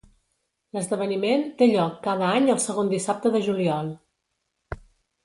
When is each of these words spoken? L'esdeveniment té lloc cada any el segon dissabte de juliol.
L'esdeveniment 0.77 1.43
té 1.59 1.67
lloc 1.71 1.99
cada 2.07 2.29
any 2.39 2.47
el 2.53 2.61
segon 2.63 2.89
dissabte 2.95 3.33
de 3.37 3.43
juliol. 3.49 3.93